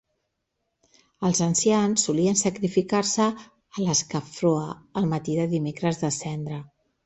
Els 1.29 1.41
ancians 1.47 2.05
solien 2.07 2.41
sacrificar-se 2.41 3.29
a 3.35 3.85
l'Askafroa 3.85 4.67
el 5.03 5.09
matí 5.15 5.41
del 5.43 5.57
Dimecres 5.57 6.05
de 6.05 6.15
Cendra. 6.21 6.63